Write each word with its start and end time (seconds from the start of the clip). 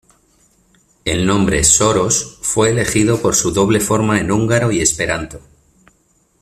El 1.05 1.27
nombre 1.27 1.63
"Soros" 1.63 2.39
fue 2.41 2.71
elegido 2.71 3.21
por 3.21 3.35
su 3.35 3.51
doble 3.51 3.79
forma 3.79 4.19
en 4.19 4.31
húngaro 4.31 4.71
y 4.71 4.81
esperanto. 4.81 5.39